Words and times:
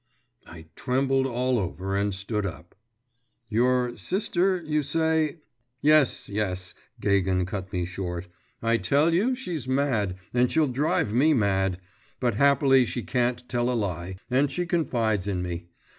I 0.47 0.65
trembled 0.75 1.27
all 1.27 1.59
over 1.59 1.95
and 1.95 2.11
stood 2.11 2.43
up.… 2.43 2.73
'Your 3.49 3.95
sister, 3.97 4.59
you 4.63 4.81
say' 4.81 5.41
'Yes, 5.83 6.27
yes,' 6.27 6.73
Gagin 6.99 7.45
cut 7.45 7.71
me 7.71 7.85
short. 7.85 8.27
'I 8.63 8.77
tell 8.77 9.13
you, 9.13 9.35
she's 9.35 9.67
mad, 9.67 10.17
and 10.33 10.51
she'll 10.51 10.67
drive 10.67 11.13
me 11.13 11.35
mad. 11.35 11.79
But 12.19 12.33
happily 12.33 12.83
she 12.87 13.03
can't 13.03 13.47
tell 13.47 13.69
a 13.69 13.77
lie, 13.77 14.15
and 14.27 14.51
she 14.51 14.65
confides 14.65 15.27
in 15.27 15.43
me. 15.43 15.67